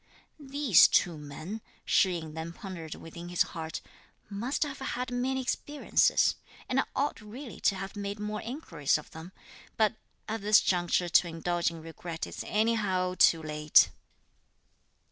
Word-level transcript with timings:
"These 0.39 0.87
two 0.87 1.15
men," 1.15 1.61
Shih 1.85 2.13
yin 2.17 2.33
then 2.33 2.53
pondered 2.53 2.95
within 2.95 3.29
his 3.29 3.43
heart, 3.53 3.81
"must 4.31 4.63
have 4.63 4.79
had 4.79 5.11
many 5.11 5.39
experiences, 5.43 6.37
and 6.67 6.79
I 6.79 6.85
ought 6.95 7.21
really 7.21 7.59
to 7.59 7.75
have 7.75 7.95
made 7.95 8.19
more 8.19 8.41
inquiries 8.41 8.97
of 8.97 9.11
them; 9.11 9.31
but 9.77 9.93
at 10.27 10.41
this 10.41 10.59
juncture 10.59 11.07
to 11.09 11.27
indulge 11.27 11.69
in 11.69 11.83
regret 11.83 12.25
is 12.25 12.43
anyhow 12.47 13.13
too 13.19 13.43
late." 13.43 13.91